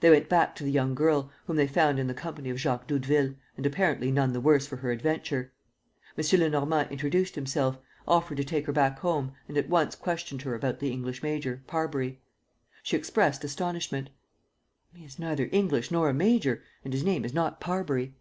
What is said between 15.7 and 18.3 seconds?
nor a major; and his name is not Parbury."